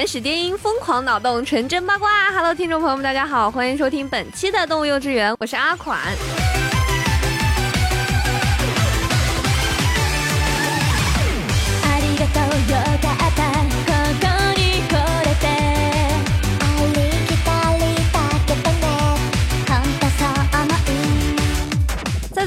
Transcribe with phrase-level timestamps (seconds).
[0.00, 2.32] 原始电音，疯狂脑洞，纯真八卦。
[2.32, 6.00] Hello，听众朋友们，大家好，欢迎收听本期的动物幼稚园，我是阿款。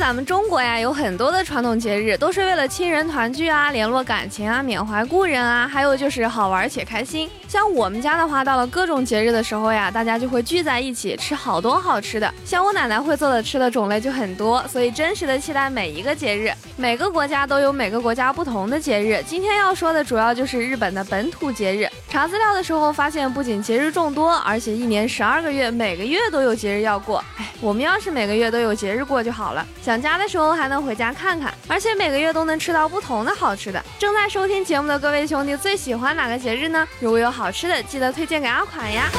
[0.03, 7.29] 咱们中国呀，有很多的传统节日，都是为了亲人团聚啊，联络感情啊，缅怀故人啊，还有就是好玩且开心。
[7.47, 12.29] 像我们家的话，到了各种节日的时候呀，大家就会聚在一起吃好多好吃的。
[12.43, 16.51] 像我奶奶会做的吃的种类就很多，所以真实的期待每一个节日。
[16.75, 19.23] 每个国家都有每个国家不同的节日。
[19.25, 21.87] 今天要说的主要就是日本的本土节日。
[22.09, 27.23] 查资料的时候发现，不仅节日众多，而且一年十二个月，每个月都有节日要过。
[27.37, 29.65] 哎，我们要是每个月都有节日过就好了。
[29.93, 33.79] 想家的时候还能回家看看，而且每个月都能吃到不同的好吃的。
[33.99, 36.87] 正在收听节目的各位兄弟，最喜欢哪个节日呢？
[36.99, 39.11] 如果有好吃的，记得推荐给阿款呀。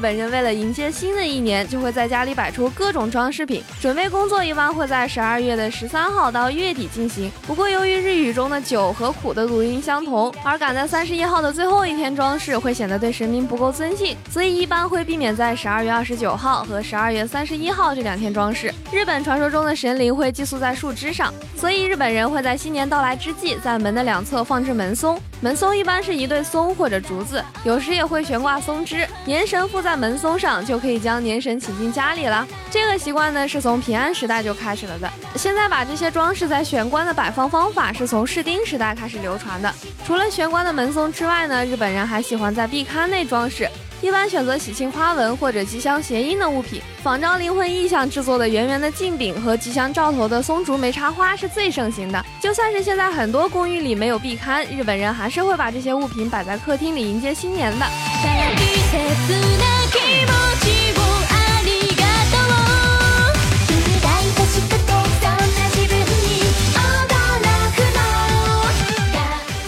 [0.00, 3.62] 本人为了迎接新的一年，就会在家里摆出各种装饰品。
[3.78, 7.30] 准备工作一般会在十二月的十三号到月底进行。
[7.46, 18.72] 不过，由于日语中的九和苦的读音相同，而赶在三十一号的最后一天装饰，会显得对神明不够尊敬，所以一般会避免在十二月二十九号和十二月三十一号这两天装饰。
[18.90, 25.20] 日本传说中的神灵会寄宿在树枝上，所以日本人会在新年到来之际，在门的两侧放置门松。
[25.42, 28.20] 门松一般是一对松或者竹子，有时也会。
[28.30, 32.46] 悬挂松枝，年神附在在门松上，就可以将年神请进家里了。
[32.70, 35.10] 这个习惯呢，是从平安时代就开始了的。
[35.34, 39.74] 现在把这些装饰在玄关的摆放方法，是从室町时代开始流传的。
[40.06, 43.68] 除了玄关的门松之外呢，日本人还喜欢在壁龛内装饰。
[44.00, 52.24] 一般选择喜庆花纹或者吉祥谐音的物品，仿照灵魂意象制作的圆圆的镜饼和吉祥兆头的松竹梅插花是最盛行的。
[52.40, 58.09] 就算是现在很多公寓里没有壁龛，日本人还是会把这些物品摆在客厅里迎接新年的。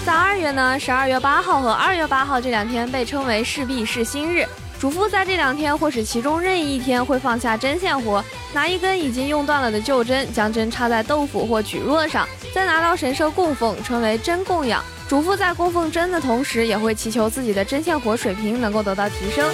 [0.05, 4.47] 在二月呢，十二月八号和二月八号这两天被称为是币是新日。
[4.79, 14.83] 主妇在这两天或是其中任意一天会放下针线活，拿一根已经用断了的旧针，将针插在豆腐或蒟蒻上，再拿到神社供奉，称为针供养。
[15.13, 19.45] 主妇在供奉针的同时，也会祈求自己的针线活水平能够得到提升。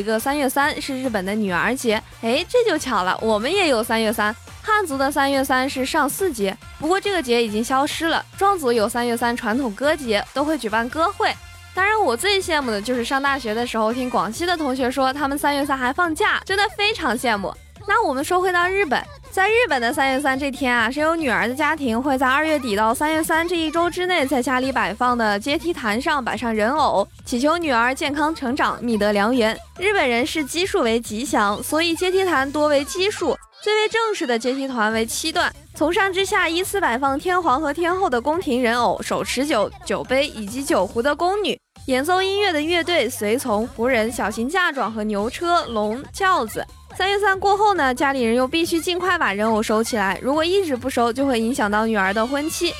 [0.00, 4.34] 一个三月三是日本的女儿节，哎，这就巧了，我们也有三月三。
[4.62, 8.24] 汉族的三月三是上巳节，不过这个节已经消失了。
[8.38, 11.30] 壮族有三月三传统歌节，都会举办歌会。
[11.74, 17.54] 当然，我最羡慕的就是上大学的时候听广西的同学说，他们三月三还放假，真的非常羡慕。
[17.86, 19.04] 那我们说回到日本。
[19.32, 29.56] 在日本的三月三这天啊，是有女儿的家庭会在二月底到三月三这一周之内，在家里摆放的阶梯坛上摆上人偶，祈求女儿健康成长，觅得良缘。
[29.78, 33.36] 日本人视奇数为吉祥，所以阶梯坛多为奇数。
[33.62, 41.56] 最为正式的阶梯团为七段，从上至下依次摆放天皇和天后的宫廷人偶，手持酒酒杯以及酒壶的宫女，
[41.86, 46.66] 演奏音乐的乐队，随从仆人，小型嫁妆和牛车、龙、轿子。
[46.96, 50.18] 三月三过后呢，家里人又必须尽快把人偶收起来。
[50.20, 52.74] 如果一直不收，就会影响到女儿的婚期。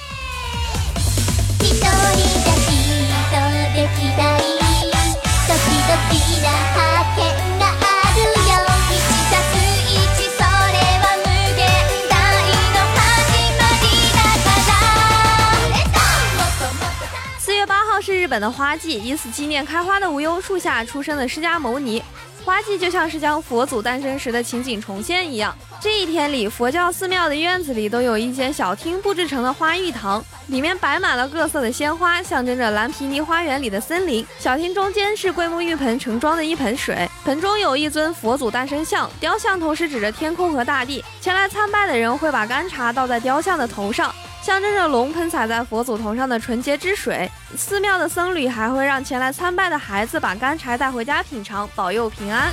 [18.12, 22.02] 日本的花季，以此纪念开花的无忧树下出生的释迦牟尼。
[22.44, 25.56] 花季就像是将佛祖诞生时的情景重现一样。
[25.80, 34.26] 这一天里，佛教寺庙的院子里都有一间小厅布置成了花浴堂，里面摆满了各色的鲜花，象征着蓝皮尼花园里的森林。
[34.38, 41.02] 小厅中间是桂木浴盆盛装的一盆水，盆中有一尊佛祖诞生像，雕像同时指着天空和大地。
[41.20, 44.14] 前来参拜的人会把干茶倒在雕像的头上。
[44.42, 52.50] 象征着龙喷洒在佛祖头上的纯洁之水，寺庙的僧侣还会让前来参拜的孩子把干柴带回家品尝，保佑平安。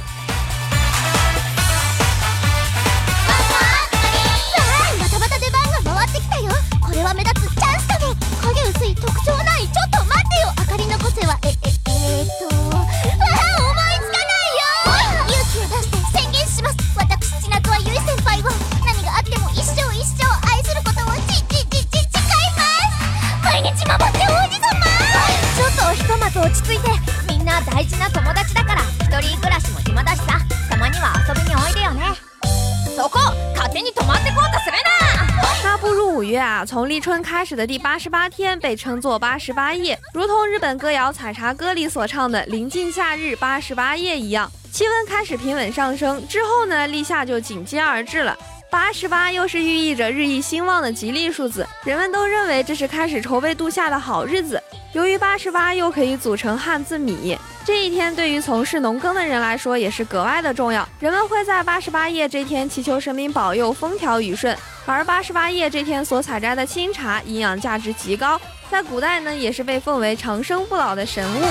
[36.97, 46.27] 立春开始的第八十八天被称作八十八夜，如同日本歌谣《采茶歌》里所唱的“临近夏日八十八夜”一样，气温开始平稳上升。
[46.27, 48.35] 之后呢，立夏就紧接而至了。
[48.77, 54.61] 八十八又是寓意着日益兴旺的吉利数字，人们都认为这是开始筹备度夏的好日子。
[54.93, 57.35] 由于八十八又可以组成汉字米，
[57.65, 60.87] 这一天对于从事农耕的人来说也是格外的重要。
[60.99, 64.55] 人们会在八十八夜这天祈求神明保佑风调雨顺。
[64.85, 68.39] 而八十八夜这天所采摘的清茶，营养价值极高，
[68.69, 71.41] 在古代呢，也是被奉为长生不老的神物。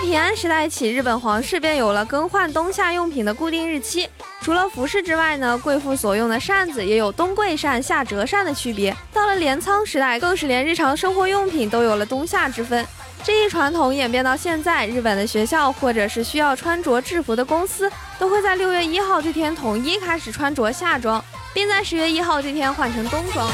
[0.00, 4.08] 平安时代起，日本皇室便有了更换冬夏用品的固定日期。
[4.40, 8.94] 除了服饰之外呢，贵妇所用的扇子也有冬贵扇、夏折扇的区别。
[9.12, 12.86] 到了镰仓时代，更是连日常生活用品都有了冬夏之分。
[13.24, 21.22] 这一传统演变到现在，日本的学校或者是需要穿着制服的公司，都会在六月一号这天统一开始穿着夏装，
[21.52, 23.50] 并在十月一号这天换成冬装。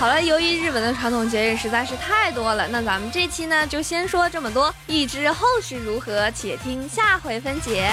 [0.00, 7.92] 好了，由于日本的传统节日实在是太多了，那咱们这期呢就先说这么多，欲知后事如何，且听下回分解。